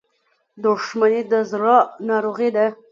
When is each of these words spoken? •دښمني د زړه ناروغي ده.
•دښمني 0.63 1.21
د 1.31 1.33
زړه 1.51 1.75
ناروغي 2.07 2.49
ده. 2.55 2.65